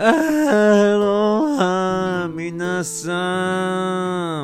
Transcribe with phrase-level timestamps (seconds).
[0.00, 1.58] Aloha，
[2.32, 3.10] 皆さ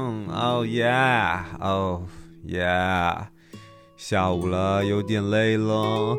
[0.01, 0.27] ん。
[0.29, 2.01] Oh yeah，Oh
[2.45, 3.29] yeah。
[3.97, 6.19] 下午了，有点累了。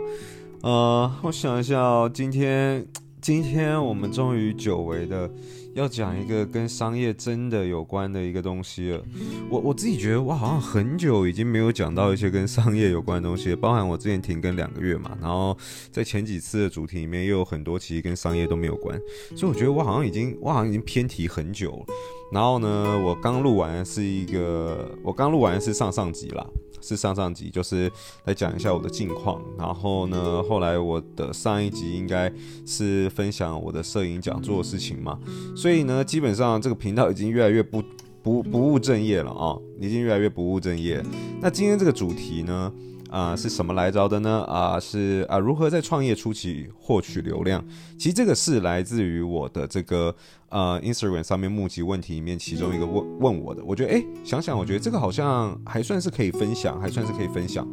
[0.62, 2.88] 呃，我想一下哦，今天，
[3.26, 5.28] 今天我们终于久违的。
[5.74, 9.04] 要讲一个跟商业真的有关的一个东西了，
[9.50, 15.58] 我我自己觉得我好像很久已经没有讲到一些跟商业有关的东西，包含我之前停更两个月嘛，然后
[15.92, 18.96] 在前几次的主题里面又有很多其实跟商业都没有关，
[19.36, 21.84] 所以我觉得我好像已经我好像已经偏题很久。
[22.32, 26.46] 然后呢，我刚录完是一个，我刚录完是上上集啦。
[26.86, 27.92] 是上上集，就是
[28.26, 29.42] 来讲一下我的近况。
[29.58, 32.32] 然后呢，后来我的上一集应该
[32.66, 35.18] 是分享我的摄影讲座的事情嘛。
[35.56, 37.82] 所以呢，基本上这个频道已经越来越不
[38.22, 41.04] 不不务正业了啊，已经越来越不务正业。
[41.42, 42.72] 那今天这个主题呢？
[43.16, 44.42] 啊、是什么来着的呢？
[44.42, 47.64] 啊、是啊、如何在创业初期获取流量？
[47.98, 50.14] 其实这个是来自于我的这个
[50.50, 53.64] 呃 Instagram 上面募集问题里面其中一个问问我的。
[53.64, 57.66] 我觉得，诶，想想，我觉得这个好像还算是可以分享，还算是可以分享，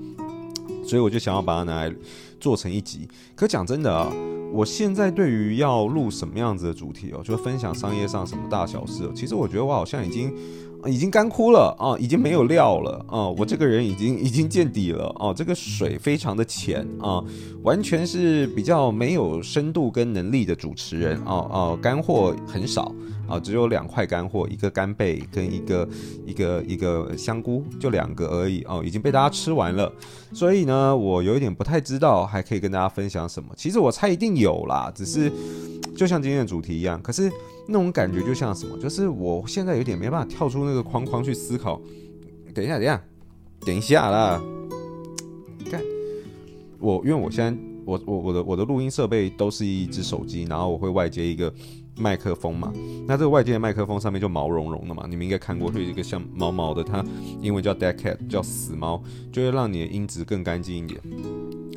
[0.87, 1.93] 所以我就想要把它拿来
[2.39, 3.09] 做成一集。
[3.35, 4.13] 可讲真的啊，
[4.53, 10.33] 我现在对于要录什么样子的主题哦，就分享商业上什么大小事哦，其实我觉得我好像已经。
[10.87, 13.29] 已经干枯了啊，已经没有料了啊！
[13.29, 15.33] 我这个人已经已经见底了啊！
[15.33, 17.23] 这个水非常的浅啊，
[17.63, 21.79] 完全是比较没有深度跟能力的主持人啊啊！
[21.81, 22.93] 干货很少
[23.29, 25.89] 啊，只有两块干货，一个干贝跟一个
[26.27, 29.93] 一个一个香菇，就两个而已哦，已经被大家吃完了。
[30.33, 33.51] 所以呢，我有一点不太知道还可以跟大家分享什么。
[33.57, 35.31] 其实我猜一定有啦，只是
[35.97, 37.31] 就像今天的主题一样，可是。
[37.67, 38.79] 那种感觉就像什么？
[38.79, 41.81] 就是我现在有点没办法跳出那个框框去思考。
[42.55, 43.05] 等一下，等一下，
[43.61, 44.43] 等一下啦！
[45.71, 45.81] 看
[46.79, 51.53] 我，因为我现在我我我的我的录音设备都是一只手机，然后我会外接一个
[51.97, 52.73] 麦克风嘛。
[53.07, 57.05] 那这个外接的麦克风上面就毛茸茸的嘛，你们应该看过，会有一个像毛毛的，它
[57.41, 61.01] 英文叫 dead cat，叫死猫，就会让你的音质更干净一点。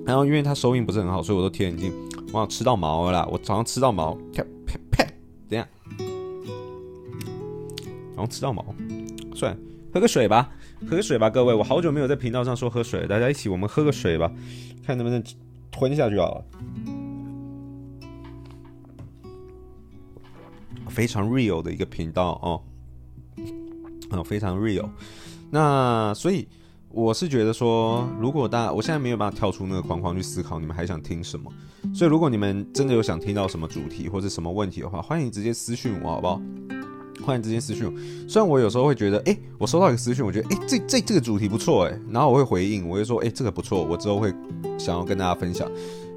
[0.05, 1.91] 然后因为它收音不是很好，所以我都贴很近。
[2.33, 3.29] 我要吃到毛了啦！
[3.31, 5.04] 我早上吃到毛，啪啪啪，
[8.15, 8.65] 然后吃到毛，
[9.35, 9.57] 算，
[9.93, 10.49] 喝个水吧，
[10.89, 14.31] 喝个水吧，各位，我好久没有在频道上说喝水，大家一起我们喝个水吧，
[14.85, 15.21] 看能不能
[15.69, 16.45] 吞下去好了。
[20.87, 22.61] 非常 real 的一个频道哦，
[24.11, 24.87] 嗯，非常 real。
[25.51, 26.47] 那所以
[26.87, 31.51] 我是觉得说，如果大家我现在没有办法跳出那个框框去思考，你们还想听什么？
[31.93, 36.41] 所以如果你们真的有想听到什么主题或者什么问题的话，欢迎直接私信我，好不好？
[37.25, 37.91] 欢迎直接私讯。
[38.29, 44.31] 虽然我有时候会觉得，哎，我收到一个私讯，我觉得，哎，这这这个主题不错，哎，然后我会回应，我会说，哎，这个不错，我之后会
[44.77, 45.67] 想要跟大家分享，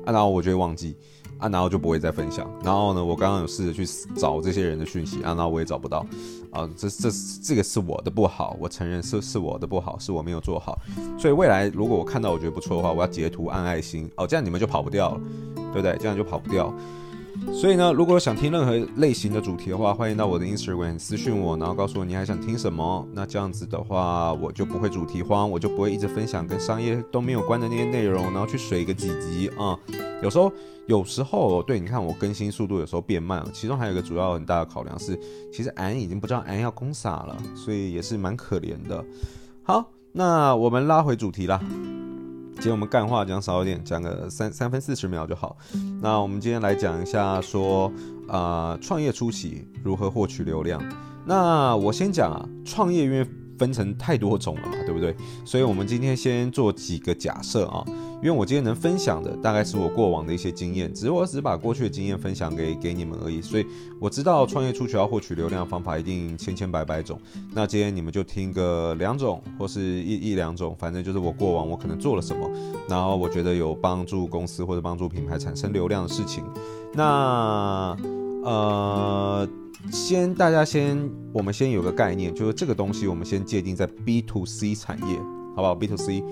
[0.04, 0.94] 啊，然后我就会忘记，
[1.38, 2.46] 啊，然后就不会再分享。
[2.62, 3.86] 然后呢，我刚刚有试着去
[4.16, 6.04] 找这些人的讯息，啊，然后我也找不到，
[6.50, 7.08] 啊，这这
[7.42, 10.78] 这个是我的不好，我承认是是我的不好，是我没有做好。
[11.18, 15.20] 所以未来如果我看到我觉得不错的话，我要截图按爱心，哦，这样你们就跑不掉了，
[15.72, 15.96] 对不对？
[15.98, 16.70] 这样就跑不掉。
[17.52, 23.06] 所以呢，如果想听任何类型的主题的话，欢迎到我的 Instagram 私讯我，然后告诉我你还想听什么。
[23.12, 29.78] 那这样子的话，我就不会主题荒，我就不会一直分享跟商业都没有关的那些内容，然后去水个几集啊、
[30.22, 30.52] 有时候，
[30.86, 35.18] 有时候，对，你看我更新速度有时候变慢了，其中还有一个主要很大的考量是，
[35.52, 39.04] 其实俺已经不知道俺要攻啥了，所以也是蛮可怜的。
[39.62, 41.60] 好，那我们拉回主题啦。
[42.58, 45.56] 今天我们干话讲少一点，讲个三三分四十秒就好。
[46.02, 47.90] 那我们今天来讲一下说，
[48.26, 50.82] 啊、创业初期如何获取流量。
[51.24, 53.24] 那我先讲啊，创业因为
[53.56, 55.14] 分成太多种了嘛，对不对？
[55.44, 57.84] 所以我们今天先做几个假设啊。
[58.20, 63.40] 因为我今天能分享的大概是我过往的一些经验，只是我只是把过去的经验分享给给你们而已。
[63.40, 63.66] 所以
[64.00, 67.20] 我知道创业初期要获取流量的方法一定千千百百种。
[67.54, 72.50] 那今天你们就听个两种或是一一两种，反正就是我过往我可能做了什么，
[72.88, 76.42] 然后我觉得有帮助公司或者帮助品牌产生流量的事情。
[76.94, 77.96] 那
[78.42, 79.48] 呃，
[79.92, 85.37] 先大家先我们先有个概念，就是这个东西我们先界定在 B to C 产业。
[85.58, 86.22] 好不好？B to C，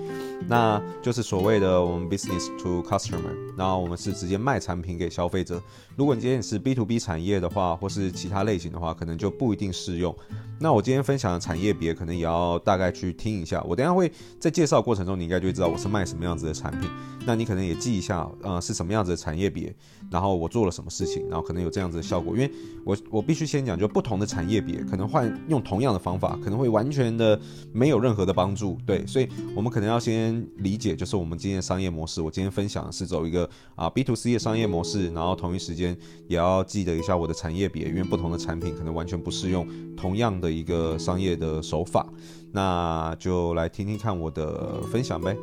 [0.47, 5.61] 那就是所谓的我们 business to customer，然后我们是直接卖产品给消费者。
[5.97, 10.15] 如果你今天是 B to B 产业的话，或是其他类型的话，可能就不一定适用。
[10.61, 13.61] 那我今天分享的产业别，可能也要大概去听一下。
[13.63, 14.09] 我等下会
[14.39, 16.89] 在介绍过程中，你应该就会知道我是卖什么样子的产品。
[17.25, 19.75] 那你可能也记一下，呃，是什么样子的产业别，
[20.09, 22.33] 然后我做了什么事情，然后可能有这样子的效果。
[22.35, 22.51] 因为
[22.85, 27.39] 我我必须先讲，就不同的产业别，可能换用同样的方法，可能会完全的
[27.73, 28.77] 没有任何的帮助。
[28.85, 29.05] 对。
[29.05, 32.21] 所以我们可能要先理解，就是我们今天的商业模式。
[32.21, 42.07] 我今天分享的是走一个啊 B to C 的商业模式，然后同一时间也要记得一下我的产业别，因为不同的产品可能完全不适用同样的一个商业的手法。
[42.51, 45.35] 那就来听听看我的分享呗。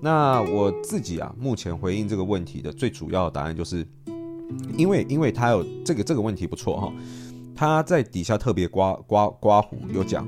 [0.00, 3.86] 那我自己啊，目前回应这个问题的最主要的答案就是，
[4.76, 6.92] 因为因为他有这个这个问题不错哈，
[7.54, 10.26] 他在底下特别刮刮刮胡有讲，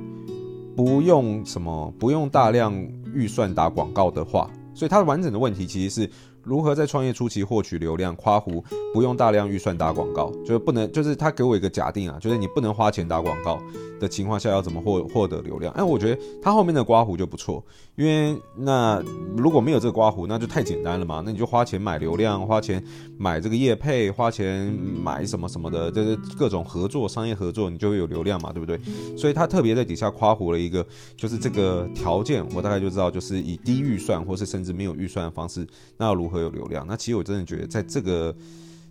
[0.76, 2.74] 不用什么不用大量
[3.14, 6.10] 预算打广告的话，所以他的完整的问题其实是。
[6.48, 8.16] 如何在创业初期获取流量？
[8.16, 8.64] 夸胡
[8.94, 13.60] 不用大量预算打广告，就是不能，就是他给我一个假定啊，就是你不能花钱打广告
[14.00, 15.70] 的情况下，要怎么获获得流量？
[15.74, 17.62] 哎，我觉得他后面的刮胡就不错，
[17.96, 19.02] 因为那
[19.36, 22.82] 如果没有这个刮胡，那就太简单了嘛，那你就花钱买流量，花钱
[23.18, 24.66] 买这个业配，花钱
[25.04, 28.80] 买什么什么的，就是各种合作、商业合作，你就会有流量嘛，对不对？
[29.18, 30.84] 所以他特别在底下夸胡了一个，
[31.14, 35.66] 就是这个条件，我大概就知道，就是以低预算或是甚至没有预算的方式，
[35.98, 36.37] 那如何？
[36.40, 38.36] 有流量，那其实我真的觉得，在这个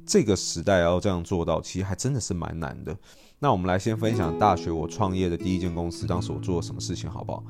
[0.06, 2.98] 这个时代要这样做到，其实还真的是蛮难的。
[3.40, 7.44] 那我们来先分享大学我创业的第一间公司，当时我做了什么事情，好不好？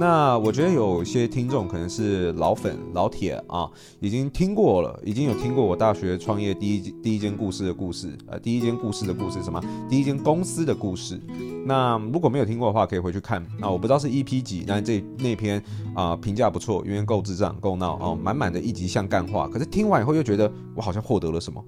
[0.00, 3.70] 那我觉得有些听众可能是老粉老铁啊，
[4.00, 9.62] 已经听过了，已经有听过我大学创业第一第一间故事的故事，呃，第一间故事的故事什么？
[9.86, 11.20] 第一间公司的故事。
[11.66, 13.46] 那如果没有听过的话，可以回去看。
[13.60, 15.62] 那我不知道是 EP 几，但这那篇
[15.94, 19.46] 啊评价不错，因为够智障够闹哦，满满的一集像干话。
[19.46, 21.62] 可是听完以后又觉得我好像获得了什么，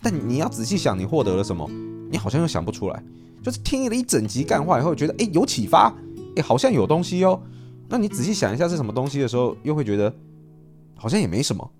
[0.00, 1.68] 但你要仔细想，你获得了什么？
[2.10, 3.02] 你好像又想不出来，
[3.42, 5.94] 就是听了一整集干话以后，觉得诶有启发，
[6.36, 7.40] 诶好像有东西哦。
[7.88, 10.12] 那你仔细想一下是什么东西的时候，又会觉得
[10.96, 11.70] 好像也没什么，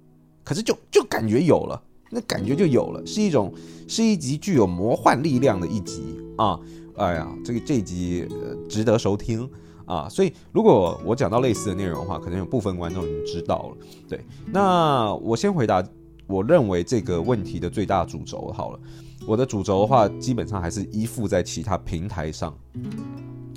[0.44, 3.52] 可是就就感觉有了，那感觉就有了，是一种
[3.86, 6.02] 是一集具有魔幻力量的一集
[6.36, 6.58] 啊！
[6.96, 8.26] 哎呀，这个这一集
[8.68, 9.48] 值得收听
[9.84, 10.08] 啊！
[10.08, 13.76] 所以如果我讲到类似的内容的话，可能有部分观众已经知道了。
[14.08, 15.80] 对，那我先回答
[16.26, 18.80] 我认为这个问题的最大主轴好了。
[19.26, 22.56] 我的主轴的话，基本上还是依附在其他平台上，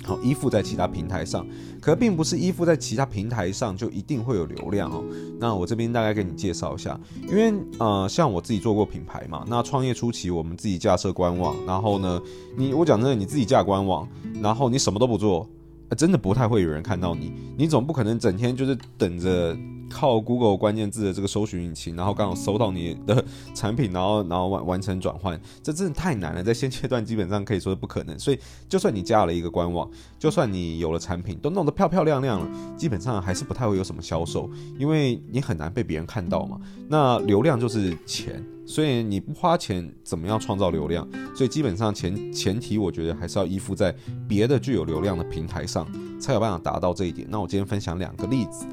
[0.04, 1.46] 好，依附在其他平台上，
[1.80, 5.02] 可并不是依附在其他平台上就一定会有流量哦。
[5.38, 12.20] 那我这边大概给你介绍一下，因为呃，像我自己做过品牌嘛，那创业初期我们自己架设官网，然后呢，
[12.56, 14.06] 你我讲真的，你自己架官网，
[14.42, 15.48] 然后你什么都不做，
[15.96, 19.56] 真的不太会有人看到你，你总不可能整天就是等着。
[19.92, 23.24] 靠 Google 关键字的这个搜寻引擎，然后刚好搜到你的
[23.54, 28.18] 产品，然后然后完完成转换，这真的太难了，在现阶段基本上可以说是不可能。
[28.18, 36.58] 所以，就算你加了一个官网，就算你有了产品，都弄得漂漂亮亮了，基本上还是不太会有什么销售，因为你很难被别人看到嘛。
[36.88, 38.42] 那流量就是钱。
[38.64, 41.08] 所以你不花钱，怎么样创造流量？
[41.34, 43.94] 所以基本上前前提，我觉得还是要依附在
[44.28, 45.86] 别的具有流量的平台上，
[46.20, 47.26] 才有办法达到这一点。
[47.30, 48.64] 那我今天分享两个例子。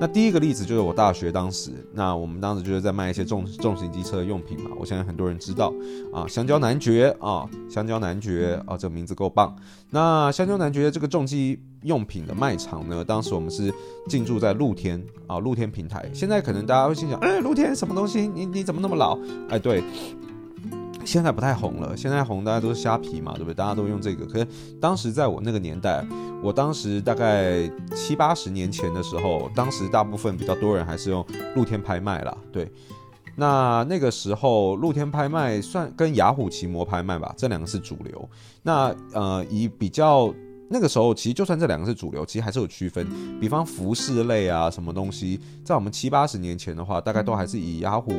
[0.00, 4.70] 那第一个例子就是我大学当时，那我们当时就是在卖一些重重型机车的用品嘛。
[4.78, 5.72] 我相信很多人知道
[6.12, 9.56] 啊，香蕉男爵啊，香蕉男爵啊，这个名字够棒。
[9.90, 13.72] 那香蕉男爵这个重机用品的卖场呢，当时我们是
[14.08, 16.08] 进驻在露天啊，露天平台。
[16.14, 18.26] 现在可能大家会心想，哎，露天什么东西？
[18.26, 19.18] 你你怎么那么老？
[19.48, 19.82] 哎，对，
[21.04, 21.96] 现在不太红了。
[21.96, 23.54] 现在红大家都是虾皮嘛，对不对？
[23.54, 24.24] 大家都用这个。
[24.26, 24.46] 可是
[24.80, 26.04] 当时在我那个年代，
[26.42, 31.26] 我当时大概七八十年前的时候，当时大部分比较多人还是用
[31.56, 32.36] 露天拍卖啦。
[32.52, 32.70] 对，
[33.34, 38.28] 那那个时候露天拍卖算跟雅虎奇摩拍卖吧，这两个是主流。
[38.62, 40.32] 那呃，以比较。
[40.72, 43.06] 那个时候，其实就算这两个是主流，其实还是有区分。
[43.38, 48.10] 比方服饰类啊，什么东西，在我们七八十年前的话，大概都还是以雅虎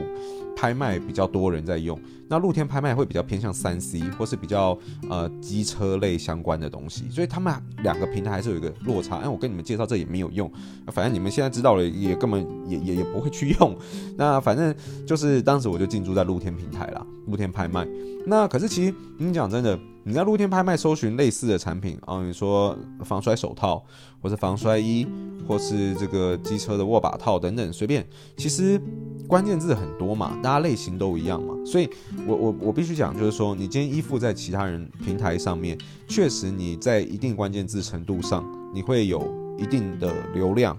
[0.56, 2.00] 拍卖比较多人在用。
[2.30, 4.78] 那露天拍卖会比较偏向三 C 或是比较
[5.10, 7.52] 呃机车类相关的东西，所以他们
[7.84, 9.18] 两个平台还是有一个落差。
[9.18, 10.52] 哎，我跟你们介绍这也没有用，
[10.88, 13.76] 反正你们现在知道了也根本也也也不会去用。
[14.16, 14.74] 那反正
[15.08, 17.88] 就是当时我就进驻在露天平台啦，露天拍卖。
[18.28, 19.80] 那可是其实你讲真的。
[20.06, 23.82] 你在露天拍卖搜寻类似的产品啊，你说防摔手套，
[24.22, 25.08] 或是防摔衣，
[25.48, 28.06] 或是这个机车的握把套等等，随便，
[28.36, 28.80] 其实
[29.28, 31.90] 关键字很多嘛，大家类型都一样嘛，所以
[32.28, 40.78] 我我我必须讲，就是说你今天依附在其他人平台上面，确实你在一定关键字程度上，你会有一定的流量，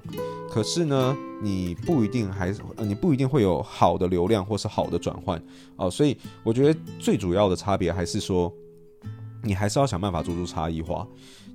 [0.51, 5.43] 可是呢，你不一定还你不一定会有好的流量或是好的转换。
[5.77, 8.53] 哦，所以我觉得最主要的差别还是说。
[9.45, 11.07] 你还是要想办法做出差异化。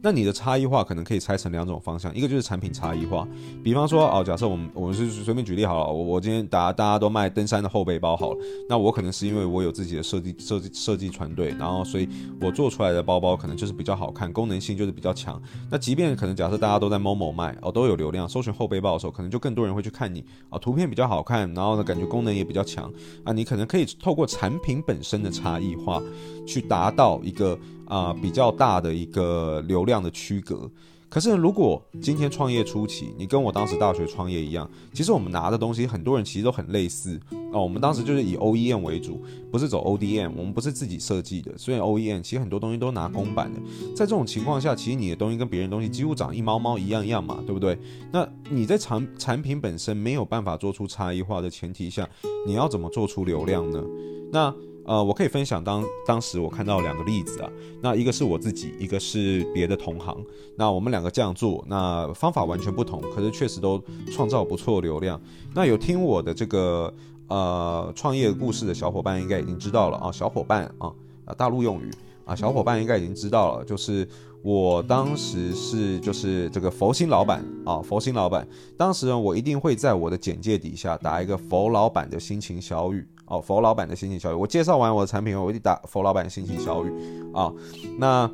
[0.01, 3.27] 那你的差异化可能可以拆成两种方向，一个就是产品差异化，
[3.61, 8.37] 比方说哦，假设我们我们是随便举例好了，我我今天大家大家都卖登山的后背包好了，
[8.69, 12.07] 那我可能是因为我有自己的设计设计设计团队，然后所以
[12.39, 15.41] 我做出来的包包可能就是比较好看，功能性就是比较强。
[15.69, 22.89] 那即便可能假设大家都在 Momo 卖哦，都有流量，搜寻后背包的时候，可能就更多人会去看你啊，图片比较好看，然后呢感觉功能也比较强
[23.25, 26.01] 啊，你可能可以透过产品本身的差异化
[26.47, 27.59] 去达到一个。
[27.89, 30.71] 啊、比较大的一个流量的区隔。
[31.09, 37.19] 可是，如果今天创业初期，你跟我当时大学创业一样，其实我们拿的东西，很多人其实都很类似
[37.51, 37.63] 哦。
[37.63, 39.19] 我们当时就是以 OEM 为主，
[39.51, 43.59] 不是走 ODM，我们不是自己设计的，所以 OEM 其实很多东西都拿公版的。
[43.95, 47.75] 在这种情况下，其实你的东西跟别人东西几乎长一猫猫一样一样嘛，对不对？
[48.13, 52.07] 那你在产产品本身没有办法做出差异化的前提下，
[52.45, 53.83] 你要怎么做出流量呢？
[54.31, 54.53] 那
[54.89, 60.17] 呃，我可以分享当当时我看到两个例子啊，那一个是我自己，一个是别的同行，
[60.55, 63.79] 那我们两个这样做，那方法完全不同，可是确实都
[64.11, 65.21] 创造不错流量。
[65.53, 66.91] 那有听我的这个
[67.27, 70.91] 呃创业故事的小伙伴应该已经知道了啊，小伙伴啊，
[71.25, 71.91] 啊大陆用语
[72.25, 74.09] 啊，小伙伴应该已经知道了，就是
[74.41, 83.07] 我当时是就是这个佛心老板啊，佛心老板，当时呢我一定会在我的简介底下打一个佛老板的心情小语。
[83.29, 86.91] 哦，佛老板的心情小雨，我介绍完我的产品后，我就打佛老板心情小雨
[87.33, 87.53] 啊、
[87.97, 88.29] 那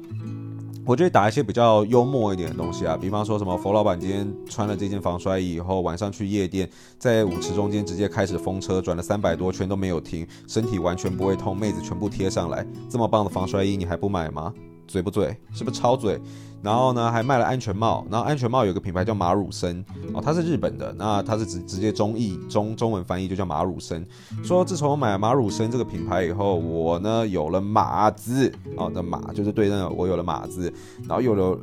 [0.88, 14.54] 我就打一些比较幽默一点的东西啊，比方说什么佛老板今天穿了这件防摔衣以后，晚上去夜店，在舞池中间直接开始风车，转了三百多圈都没有停，身体完全不会痛，妹子全部贴上来，这么棒的防摔衣你还不买吗？
[14.88, 15.36] 嘴不嘴？
[15.54, 16.20] 是不是超嘴？
[16.62, 18.06] 然后呢，还卖了安全帽。
[18.10, 20.92] 然后安全帽有个品牌叫马鲁森哦，它是日本的。
[20.98, 24.04] 那它是直直接中译中中文翻译就叫马鲁森。
[24.44, 30.74] 说自从我买了马鲁森这个品牌以后，我呢有了马字哦，的马就是对那个我有了马字，
[31.08, 31.60] 然后有了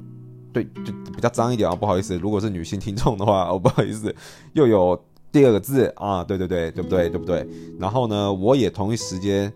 [0.52, 4.14] 对就比较脏一点啊，不好意思，如果是女性听众的话，哦不好意思，
[4.52, 4.96] 又有
[5.32, 7.44] 第二个字啊，对对对对不对对不对？
[7.76, 9.52] 然后呢，我也同一时间。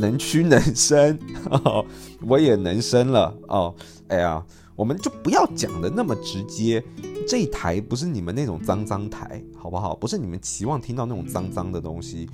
[0.00, 1.16] 能屈能伸，
[1.50, 1.84] 哦，
[2.26, 3.74] 我也能伸了哦。
[4.08, 6.82] 哎呀，我们就不要讲的那么直接。
[7.28, 9.94] 这一台不是你们那种脏脏台，好不好？
[9.94, 12.28] 不是你们期望听到那种脏脏的东西。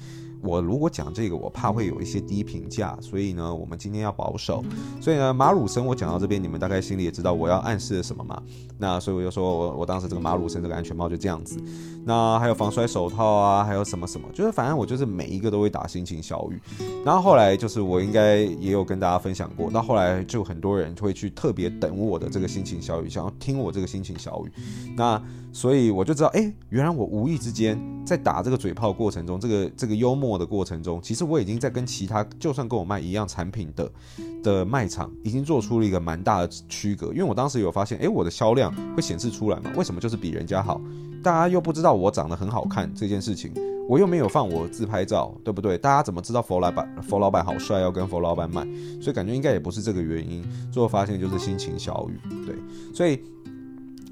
[0.46, 4.64] 我如果讲这个，我怕会有一些低评价，所以呢，我们今天要保守。
[5.00, 8.40] 所以呢，马鲁森，我讲到这边，你们大概心里也知道我要暗示了什么嘛？
[8.78, 11.58] 那所以我就说我我当时这个马鲁森这个安全帽就这样子。
[12.04, 16.60] 那还有防摔手套啊，还有什么什么，就是反正我就是每一个都会打心情小语。
[17.04, 24.52] 然后后来就是我应该也有跟大家分享过，到后来就很多人会去特别等我的这个心情小语，想要听我这个心情小语。
[24.96, 25.20] 那
[25.52, 33.90] 所以我就知道，哎，原来我无意之间在打这个嘴炮过程中，这个这个幽默的过程中，其实我已经在跟其他就算跟我卖一样产品的
[34.42, 37.08] 的卖场，已经做出了一个蛮大的区隔。
[37.08, 39.70] 因为我当时有发现，诶，我的销量会显示出来嘛？
[39.76, 40.80] 为什么就是比人家好？
[41.22, 43.52] 大家又不知道我长得很好看这件事情，
[43.88, 45.76] 我又没有放我自拍照，对不对？
[45.78, 48.62] 大家怎么知道佛老板佛老板好帅，要跟佛老板买？
[49.00, 50.44] 所以感觉应该也不是这个原因。
[50.70, 52.54] 最后发现就是心情小雨，对，
[52.94, 53.20] 所以。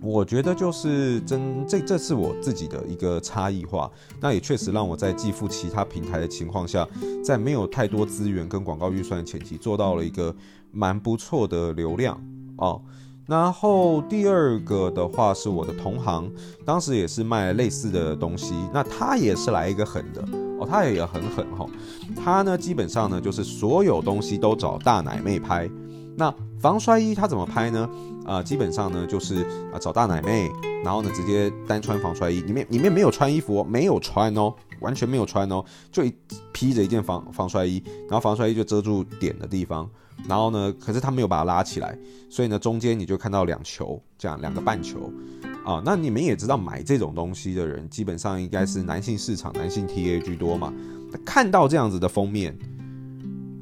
[0.04, 6.86] 我觉得就是真这这是我自己的一个差异化，那也确实让我在继付其他平台的情况下，
[7.24, 10.34] 在没有太多资源跟广告预算的前提，做到了一个
[10.70, 12.20] 蛮不错的流量
[12.58, 12.82] 哦。
[13.26, 16.30] 然后第二个的话是我的同行，
[16.66, 20.20] 当时也是卖类似的东西，那他也是来一个狠的
[20.58, 21.70] 哦，他也也很狠哈、哦，
[22.22, 25.66] 他呢基本上呢就是所有东西都找大奶妹拍，
[26.16, 27.88] 那防摔衣它怎么拍呢？
[28.24, 30.50] 啊、基本上呢，就是啊找大奶妹，
[30.82, 36.02] 然后呢直接单穿防摔衣，里面里面没有穿衣服，哦没有穿哦，完全没有穿哦，就
[36.50, 39.86] 披着一件防防摔衣，然后防摔衣就遮住点的地方，
[40.26, 41.98] 然后呢，可是他没有把它拉起来，
[42.30, 45.12] 所以呢中间你就看到两球，这样两个半球，
[45.66, 50.72] 啊，那你们也知道买这种东西的人，基本上应该是男性市场，男性 TA 居多嘛，
[51.26, 52.58] 看到这样子的封面，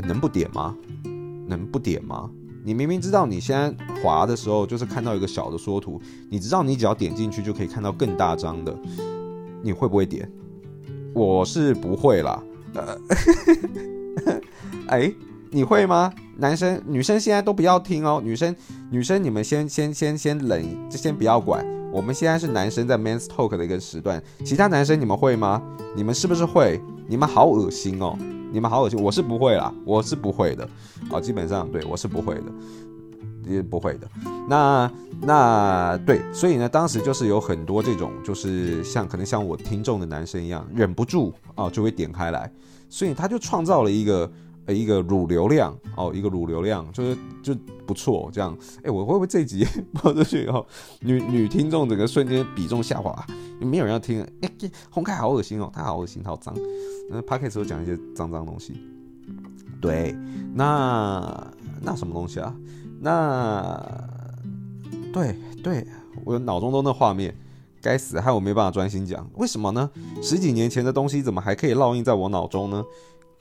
[0.06, 0.76] 能不点吗？
[1.48, 2.30] 能不点吗？
[2.64, 6.00] 你明明知道你现在滑的时候就是看到一个小的缩图，
[6.30, 8.76] 你知道你只要点进去就可以看到更大张的，
[9.62, 10.30] 你会不会点？
[11.14, 12.42] 我是不会啦。
[12.74, 12.98] 呃，
[14.88, 15.12] 哎，
[15.50, 16.12] 你会吗？
[16.38, 18.20] 男生、女生现在都不要听哦。
[18.24, 18.54] 女生、
[18.90, 21.66] 女生，你们先、先、先、先冷，先不要管。
[21.92, 25.62] 我们现在是男生在 Men's Talk 的一个时段，其他男生你们会吗？
[25.94, 26.80] 你们是不是会？
[27.06, 28.16] 你们好恶心哦。
[28.52, 30.68] 你们好恶心，我是不会啦，我是不会的，
[31.10, 32.44] 啊，基本上对我是不会的，
[33.46, 34.06] 也不会的。
[34.46, 34.92] 那
[35.22, 42.52] 那对，所以呢，当时就是有很多这种，就是像可能像我听众的男生一样，忍不住啊，就会点开来，
[42.90, 44.30] 所以他就创造了一个
[44.68, 47.54] 一个乳流量哦，一个乳流量就是就
[47.86, 48.56] 不错这样。
[48.84, 50.66] 哎，我会不会这一集 播出去以后，
[51.00, 53.26] 女女听众整个瞬间比重下滑，
[53.60, 54.22] 没有人要听？
[54.40, 54.50] 哎，
[54.90, 56.54] 红开好恶心哦，他好恶心，好脏。
[57.10, 58.74] 那 Podcast 都讲一些脏脏东西。
[59.80, 60.16] 对，
[60.54, 62.54] 那那什么东西啊？
[63.00, 63.76] 那
[65.12, 65.86] 对对，
[66.24, 67.34] 我脑中都那画面。
[67.84, 69.28] 该死，害我没办法专心讲。
[69.34, 69.90] 为什么呢？
[70.22, 72.84] 十几年前的东西怎么还可以烙印在我脑中呢？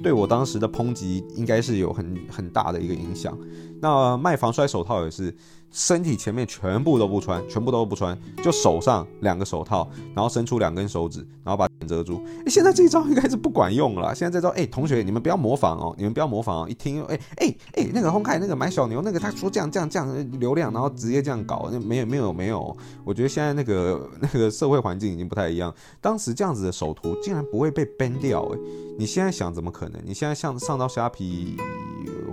[0.02, 3.38] 对我当时的抨击，应该是有很很大的一个影响。
[3.82, 5.36] 那卖防摔手套也是。
[5.72, 12.22] 身体前面全部都不穿，全部都不穿，就手上两个手套，然后伸出两根手指，然后把脸遮住。
[12.40, 14.14] 哎，现在这一招应该是不管用了。
[14.14, 16.68] 现在这招，哎，同学，你们不要模仿哦，你们不要模仿哦。
[16.70, 22.76] 一听，哎哎哎，那个红开，那个买小牛，那个他说这样这样这样流量，然后直接这样搞，那没有没有没有。
[23.06, 25.74] 我觉得现在那个 那个社会环境已经不太一样。
[26.02, 28.60] 当时这样子的首图竟然不会被 ban 掉，哎，
[28.98, 30.02] 你现在想怎么可能？
[30.04, 31.56] 你现在像上到虾皮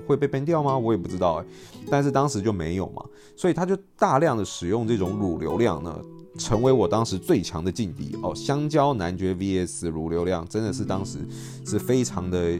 [0.08, 0.76] 会被 ban 掉吗？
[0.76, 1.44] 我也不知道，哎，
[1.90, 3.04] 但是当时就没有嘛。
[3.36, 5.96] 所以他就大量的使用这种乳流量呢，
[6.38, 8.34] 成为我当时最强的劲敌哦。
[8.34, 11.18] 香蕉男爵 VS 乳流量，真的是当时
[11.64, 12.58] 是非常的，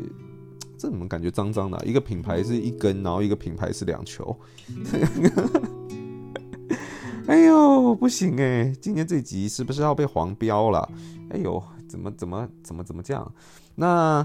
[0.76, 1.84] 这怎么感觉脏脏的？
[1.84, 4.36] 一个品牌是一根，然后一个品牌是两球。
[7.26, 10.88] 哎呦，不行哎，今天这集是不是要被黄标了？
[11.30, 13.32] 哎呦，怎么怎么怎么怎么这样？
[13.74, 14.24] 那。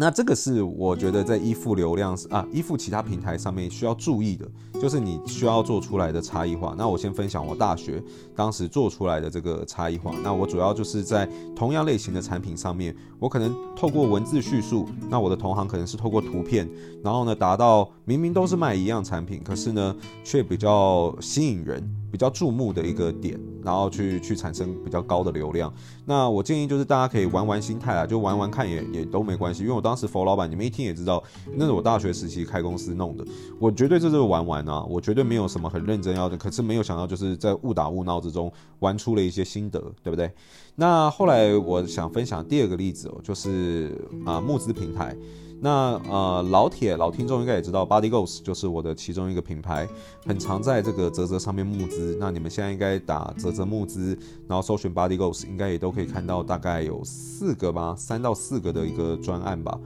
[0.00, 4.48] 那这个是我觉得在依附流量啊，依附其他平台上面需要注意的，
[4.80, 6.72] 就是你需要做出来的差异化。
[6.78, 8.00] 那我先分享我大学
[8.36, 10.14] 当时做出来的这个差异化。
[10.22, 16.68] 那我主要就是在同样类型的产品上面，我可能透过文字叙述，那我的同行可能是透过图片，
[17.02, 21.97] 然后呢达到明明都是卖一样产品，可是呢却比较吸引人。
[22.10, 25.72] 比较注目的一个点，然后去去产生比较高的流量。
[26.04, 29.62] 那我建议就是大家可以玩玩心态啊，就玩玩看也也都没关系。
[29.62, 31.22] 因为我当时佛老板，你们一听也知道，
[31.54, 33.24] 那是我大学时期开公司弄的。
[33.60, 36.36] 我绝对这是玩玩啊，我绝对没有什么很认真要的。
[36.36, 40.30] 可是没有想到就是在误打误闹之中玩出了一些心得，对不对？
[40.74, 43.92] 那后来我想分享第二个例子哦，就是
[44.24, 45.16] 啊募资平台。
[45.60, 49.88] 那呃，老铁老听众应该也知道，Body Ghost 就是我的其中一个品牌，
[50.26, 52.16] 很常在这个泽泽上面募资。
[52.20, 59.78] 那你们现在应该打泽泽募资，然后搜寻 Body Ghost，应该也都可以看到，大概有四个吧，三到四个的一个专案吧。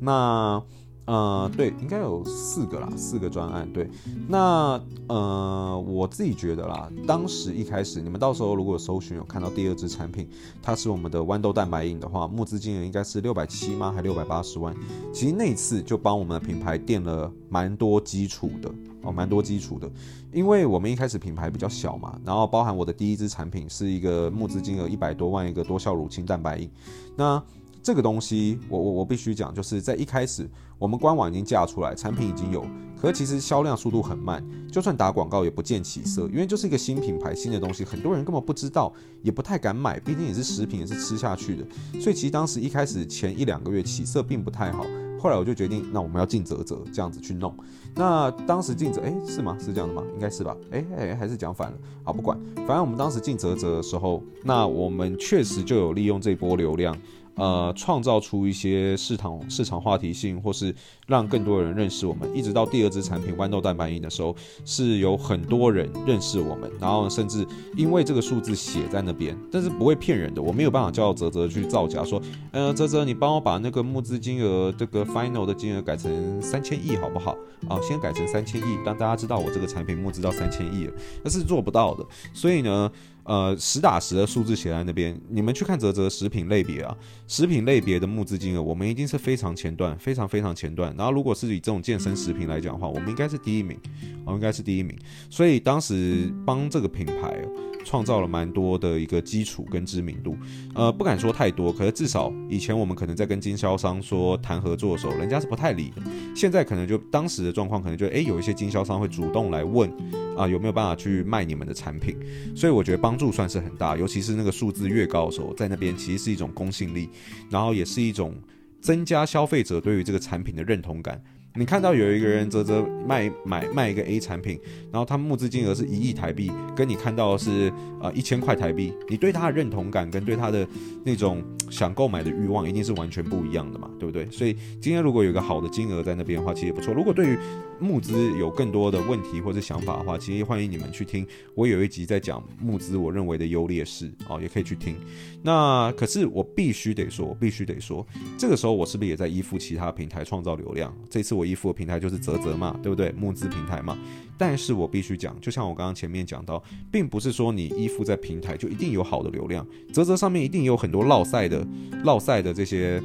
[0.00, 0.62] 那。
[1.10, 3.68] 呃，对，应该有四个啦，四个专案。
[3.72, 3.90] 对，
[4.28, 10.28] 那呃，我自己觉得啦，当时一开始，你们到时候如果搜寻有看到第二支产品，
[10.62, 13.90] 它是我们的豌豆蛋白饮的话，募资金额应该是六百七吗？
[13.90, 14.72] 还六百八十万？
[15.12, 18.70] 其实那次就帮我们的品牌垫了蛮多基础的
[19.02, 19.90] 哦，蛮多基础的，
[20.32, 26.70] 因为我们一开始品牌比较小嘛，然后包含我的第一支产品是一个募资金额一百多万一个多效乳清蛋白饮，
[27.16, 27.42] 那。
[27.82, 32.64] 这个东西，我我我必须讲，就是在一开始，我们官网已经架出来，产品已经有，
[33.00, 41.66] 可是其实销量速度很慢，就算打广告也不见起色，因为就是一个新品牌、新的东西，很多人根本不知道，也不太敢买，毕竟也是食品，也是吃下去的，
[42.00, 44.84] 所以其实当时一开始前一两个月起色并不太好，
[45.18, 47.54] 后来我就决定，那我们要进啧啧这样子去弄，
[47.94, 49.56] 那当时进啧，哎，是吗？
[49.58, 50.02] 是这样的吗？
[50.12, 50.54] 应该是吧？
[50.70, 56.94] 哎哎，还是讲反了，好，不管，反正我们当时进啧啧的时候，那我们确实就有利用这波流量。
[57.36, 60.74] 呃，创造出一些市场市场话题性，或是
[61.06, 62.28] 让更多人认识我们。
[62.36, 70.42] 一直到第二支产品豌豆蛋白饮的时候，是有很多人认识我们，然后甚至因为这个数字写在那边，但是不会骗人的。
[70.42, 72.20] 我没有办法叫泽泽去造假，说，
[72.52, 77.36] 呃，泽泽，你帮我把那个募资金额这个 final 的金额改成三千亿好不好？
[77.68, 80.92] 啊，先改成三千亿，让大家知道我这个产品募资到三千亿了，
[81.24, 82.04] 那是做不到的。
[82.34, 82.90] 所以呢。
[83.30, 86.96] 呃，实打实的数字写在那边，你们去看泽泽食品类别啊，
[87.28, 90.92] 食品类别的募资金额，我们一定是非常前段，非常非常前段。
[90.98, 93.78] 然后，如果是以这种健身食品来讲的话，我们应该是第一名，
[94.24, 94.98] 我们应该是第一名。
[95.30, 97.40] 所以当时帮这个品牌
[97.84, 100.36] 创造了蛮多的一个基础跟知名度，
[100.74, 106.02] 呃，不敢说太多，可是至少以前我们可能在跟经销商说谈合作的时候，人家是不太理的。
[106.34, 109.90] 现在可能就当时的状况，可能就诶有一些经销商会主动来问
[110.36, 112.16] 啊，有没有办法去卖你们的产品。
[112.54, 117.08] 所以我觉得帮助算是很大，尤其是那个数字越高的时候，在那边其实是一种公信力，
[117.48, 118.34] 然后也是一种
[118.80, 121.20] 增加消费者对于这个产品的认同感。
[121.56, 124.58] 你看到有一个人啧啧卖买卖一个 A 产品，
[124.92, 130.66] 然后他募资金额是一亿台币，跟你看到的是呃一千块台币，你对他的认同感跟对他的
[131.04, 134.30] 那种想购买的欲望一定是完全不一样的嘛，对不对？
[134.30, 136.94] 所以今天如果有个好的金额在那边的话，其实也不错。
[136.94, 137.38] 如果对于
[137.80, 144.96] 募资有更多的问题或者想法的话，其实欢迎你们去听我有一集在讲募资我认为的优劣势哦，也可以去听。
[145.42, 150.94] 那可是我必须得说，我必须得说，这个时候我是不是也在依附其他平台创造流量？
[151.08, 153.10] 这次我依附的平台就是泽泽嘛，对不对？
[153.12, 153.98] 募资平台嘛。
[154.36, 161.66] 但是我必须讲，就像我刚刚前面讲到，并不是说你依附在平台就一定有好的流量，泽泽上面一定有很多落赛的、
[162.04, 163.02] 落赛的这些。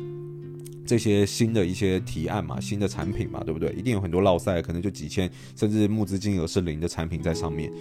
[0.85, 3.73] 这些新的一些提案嘛，新的产品嘛，对不对？
[3.73, 7.71] 一定有很多落赛，可能就几千，甚至募资金额是零的产品在上面。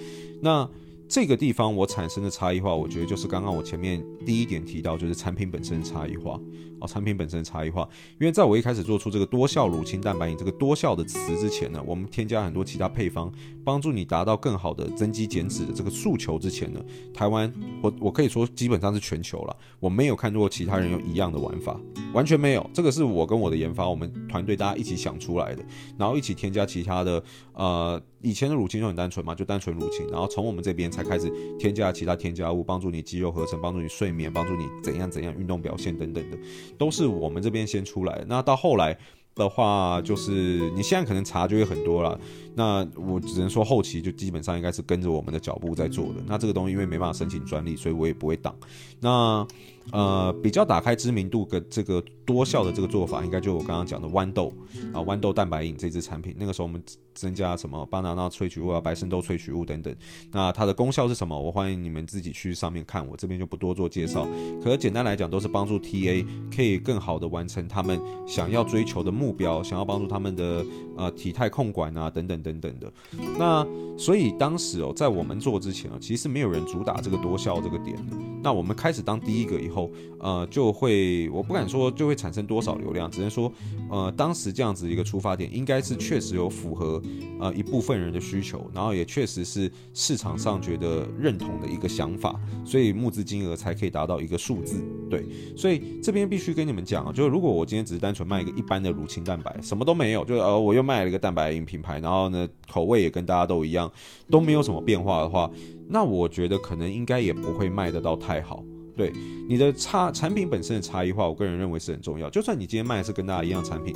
[0.40, 0.68] 那
[1.06, 6.40] 这个地方我产生的差异化，我觉得就是刚刚我前面第一点提到，就是产品本身差异化。
[6.86, 7.88] 产品本身的差异化，
[8.20, 13.32] 因为在我一开始做出这个多效乳清蛋白饮这个多效的词之前呢，我们添加很多其他配方，
[13.64, 16.80] 帮助你达到更好的增肌减脂的这个诉求之前呢，
[17.12, 21.78] 台湾我我可以说基本上是全球了，我没有看过其他人有一样的玩法，
[22.12, 22.70] 完全没有。
[22.72, 25.64] 这个是我跟我的研发，我们团队大家一起想出来的，
[25.98, 36.38] 然后一起添加其他的呃，以前的乳清就很单纯嘛，就单纯乳清，然后从我们这边才开始添加其他添加物，帮助你肌肉合成，帮助你睡眠，帮助你怎样怎样运动表现等等的。
[36.78, 38.96] 都是我们这边先出来，那到后来
[39.34, 42.18] 的话，就是你现在可能查就会很多了。
[42.54, 46.22] 那我只能说后期就基本上应该是跟着我们的脚步在做的。
[46.26, 48.54] 那这个东西因为没办法申请专利，所以我也不会挡。
[49.00, 49.46] 那
[49.90, 54.52] 呃比较打开知名度的这个多效的这个做法，应该就我刚刚讲的豌豆
[54.92, 56.36] 啊豌豆蛋白饮这支产品。
[56.38, 56.82] 那个时候我们
[57.14, 59.94] 增加什么巴拿纳萃取物啊、白生豆萃取物等等。
[60.30, 61.38] 那它的功效是什么？
[61.40, 64.28] 我欢迎你们自己去上面看，我这边就不多做介绍。
[64.62, 70.64] 可简单来讲，都是帮助 TA 可以更好的完成他们想要追求的目标，想要帮助他们的
[70.96, 72.34] 呃体态控管啊等等。
[72.44, 72.92] 等等的，
[73.38, 73.66] 那
[73.96, 78.16] 所以当时哦，在我们做之前啊，其实没有人主打这个多效这个点的。
[78.42, 83.52] 那我们开始当第一个以后，后呃，就会我不敢说就会产生多少流量，只能说，
[83.90, 87.02] 呃，当时这样子一个出发点，应该是确实有符合
[87.40, 94.76] 呃一部分人的需求，然后也确实是市场上觉得认同的一个想法，所以募资金额才可以达到一个数字。
[95.10, 102.48] 对，所以这边必须跟你们讲，就是如果我今天只是单纯卖一个一般的乳清蛋白，什么都没有，就呃我又卖了一个蛋白饮品牌，然后呢。
[102.70, 103.90] 口味也跟大家都一样，
[104.28, 105.48] 都没有什么变化的话，
[105.88, 108.64] 那我觉得可能应该也不会卖得到太好。
[108.96, 109.12] 对，
[109.48, 112.30] 你的差产品本身的差异化，我个人认为是很重要。
[112.30, 113.94] 就算你今天卖的是跟大家一样产品，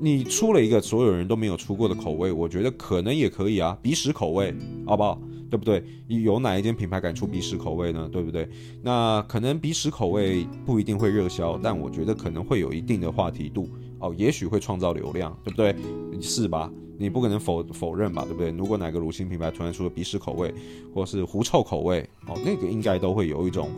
[0.00, 4.54] 你出了一个所有人都没有出过的口味，我觉得可能也可以啊，鼻屎口味，
[4.86, 5.20] 好不好？
[5.50, 5.84] 对不对？
[6.06, 8.08] 有哪一间品牌敢出鼻屎口味呢？
[8.12, 8.48] 对不对？
[8.82, 13.68] 那可能鼻屎口味不一定会热销，但我觉得可能会有一定的话题度
[14.00, 15.74] 哦，也许会创造流量，对不对？
[16.20, 16.70] 是吧？
[16.98, 18.50] 你不可能否否认吧，对不对？
[18.50, 20.52] 如果哪个乳清品牌突然出了鼻屎口味，
[20.94, 23.70] 或是狐臭口味，哦，那个应该都会有一种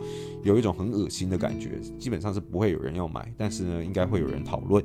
[0.43, 4.83] 有一种很恶心的感觉，基本上是不会有人要买，但是呢，应该会有人讨论，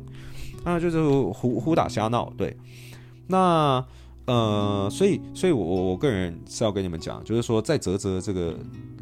[0.65, 2.57] 那就是胡胡打瞎闹，对，
[3.27, 3.85] 那。
[4.29, 8.55] 呃，所以，所以我我个人是要跟你们讲，就是说，在泽泽这个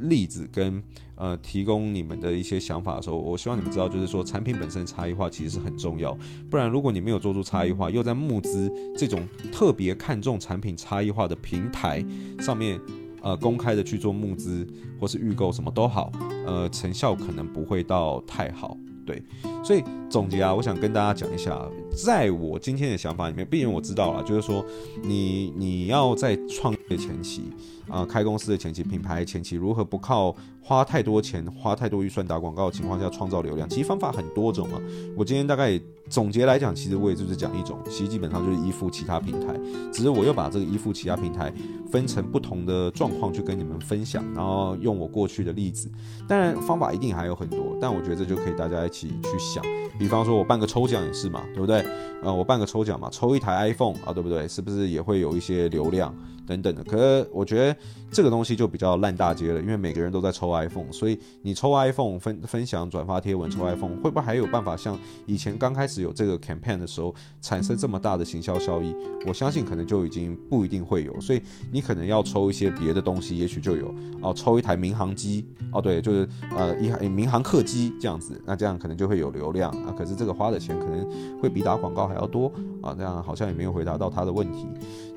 [0.02, 0.80] 例子跟
[1.16, 6.16] 呃提供你们的一些想法的时候，我希望你们知道，就是说，产品本身差异化其实是很重要。
[6.48, 9.20] 不然，如果你没有做出差异化，又在募资这种
[9.52, 12.04] 特别看重产品差异化的平台
[12.38, 12.80] 上面，
[13.20, 14.64] 呃，公开的去做募资
[15.00, 16.12] 或是预购什么都好，
[16.46, 18.76] 呃，成效可能不会到太好。
[19.04, 19.20] 对，
[19.64, 21.68] 所以总结啊，我想跟大家讲一下，
[22.04, 24.64] 在我今天的想法里面，毕竟我知道了，就是说
[25.02, 27.44] 你你要在创业前期
[27.88, 34.80] 啊、呃，开公司的前期，品牌前期，如何不靠花太多钱、花太多预算打广告的情况下创造流量，其实方法很多种啊。
[35.16, 35.80] 我今天大概
[36.10, 39.58] 总结来讲，其实我也就是讲一种，其实基本上就是依附其他平台，
[39.92, 41.52] 只是我又把这个依附其他平台
[41.90, 45.90] 分成不同的状况去跟你们分享，然后用我过去的例子。
[46.28, 49.64] 当然方法一定还有很多，但我觉得这就可以大家一起去想。
[49.98, 51.85] 比方说我办个抽奖也是嘛，对不对？
[52.22, 54.46] 呃，我办个抽奖嘛，抽一台 iPhone 啊，对不对？
[54.48, 56.14] 是不是也会有一些流量？
[56.46, 57.76] 等等的，可是我觉得
[58.08, 64.96] 这个东西就比较烂大街了，因为每个人都在抽 iPhone，所以你抽 iPhone 分分享转发贴文抽 iPhone，会不会还有办法像
[65.26, 68.94] 以前刚开始有这个 campaign 的时候产生这么大的行销效益？
[69.26, 79.92] 我相信可能就已经不一定会有，所以你可能要抽一些别的东西，也许就有哦，抽一台民航机哦，对，就是呃一民航客机这样子，那这样可能就会有流量啊。
[79.98, 81.10] 可是这个花的钱可能
[81.42, 82.50] 会比打广告还要多
[82.82, 84.66] 啊，这样好像也没有回答到他的问题。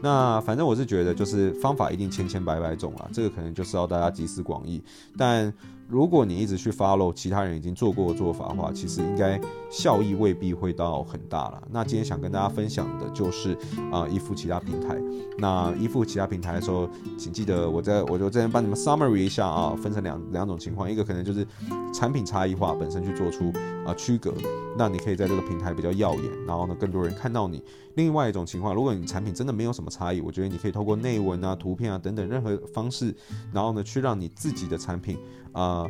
[0.01, 4.81] 那反正我是觉得，就是方法一定千千百百种啊，这个可能就是要大家集思广益，
[5.17, 5.53] 但。
[5.89, 11.63] 如果你一直去 follow 其他人已经做过的做法的话，其实应该效益未必会到很大了。
[11.71, 13.57] 那今天想跟大家分享的就是
[13.91, 14.95] 啊，依附其他平台。
[15.39, 21.43] 那依附其他平台的时候，请记得我在我就这边帮你们 summary 一下啊，分成两两种情况，一个可能就是
[21.91, 23.51] 产品差异化本身去做出
[23.83, 24.31] 啊区隔，
[24.77, 27.63] 那你可以在这个平台比较耀眼，然后呢更多人看到你。
[27.99, 33.13] 另外一种情况，如果你产品真的没有什么差异，我觉得你可以透过内文啊、图片啊等等任何方式，
[33.51, 35.17] 然后呢去让你自己的产品
[35.51, 35.85] 啊、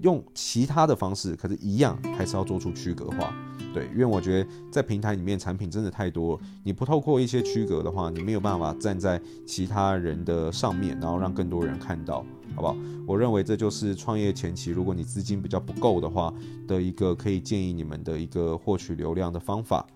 [0.00, 3.32] 用其他的方式，可是一样还是要做出区隔化。
[3.72, 12.24] 对，因为我觉得在平台里面产品真的太多，你不透过一些区隔的话，你没有办法站在其他人的上面，然后让更多人看到，
[12.56, 12.76] 好不好？
[13.06, 16.34] 我认为这就是创业前期，如果你资金比较不够的话
[16.66, 19.86] 的一个可以建议你们的一个获取流量的方法。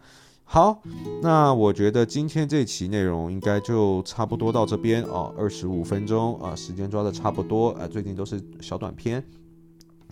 [0.45, 0.83] 好，
[1.23, 9.25] 那我觉得今天这期内容应该就差不多到这边哦，二十五分钟啊，时间抓的差不多，啊，最近都是小短片，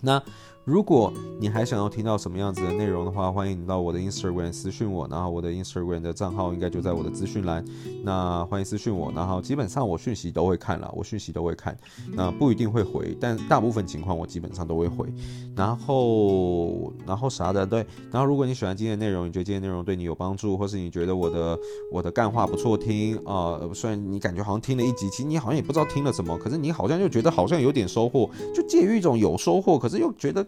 [0.01, 0.21] 那。
[0.63, 7.65] 如果你还想要听到什么样子的内容的话，欢迎你到我的 Instagram 私讯我，然后我的 Instagram 的账号应该就在我的资讯栏。
[8.03, 11.75] 那欢迎私讯我，然后基本上我讯息都会看了，我讯息都会看，
[12.13, 15.11] 那不一定会回，但大部分情况我基本上都会回。
[15.55, 17.83] 然后，然后啥的，对。
[18.11, 21.57] 然后如果你喜欢今天的内容，你觉得今天内容对你有帮助，或是你觉得我的
[21.91, 30.45] 我的干话不错听啊，虽然你感觉好像听了一集，其实你好像也不知道听了什么，可是你好像又觉得好像有点收获，就介于一种有收获，可是又觉得。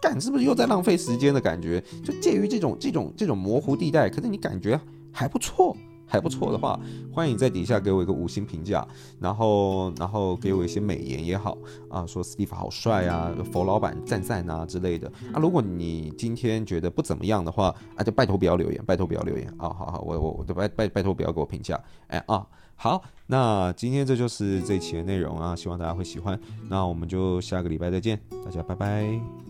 [0.00, 1.82] 干是不是又在浪费时间的感觉？
[2.04, 4.08] 就介于这种这种这种模糊地带。
[4.08, 4.80] 可是你感觉
[5.12, 6.78] 还不错，还不错的话，
[7.12, 8.86] 欢迎在底下给我一个五星评价，
[9.18, 11.56] 然后然后给我一些美言也好
[11.88, 15.40] 啊，说 Steve 好帅啊，佛老板赞赞啊之类的啊。
[15.40, 19.68] 如果你今天觉得不怎么样的话啊，就拜托不要留言，拜托不要留言啊。
[19.68, 21.80] 好好，我我我就拜拜拜托不要给我评价。
[22.06, 22.46] 哎啊，
[22.76, 26.38] 好，那今天这就是这期的内容啊，希望大家会喜欢。
[26.68, 29.45] 那我们就下个礼拜再见，大家拜拜。